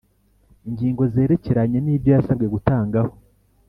ingingo 0.67 1.01
zerekeranye 1.13 1.77
nibyo 1.81 2.09
yasabwe 2.15 2.45
gutangaho 2.53 3.11